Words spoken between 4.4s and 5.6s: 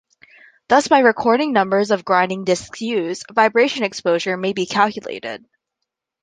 be calculated.